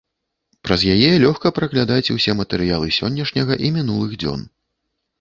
[0.67, 4.47] Праз яе лёгка праглядаць усе матэрыялы сённяшняга і мінулых дзён.